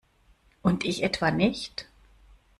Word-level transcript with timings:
Und 0.63 0.83
ich 0.83 1.03
etwa 1.03 1.29
nicht? 1.29 1.87